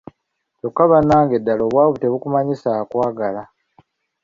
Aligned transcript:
Kyokka 0.59 0.83
bannange 0.91 1.35
ddala 1.39 1.63
obwavu 1.67 1.95
tebukumanyisa 1.97 2.69
akwagala. 2.81 3.41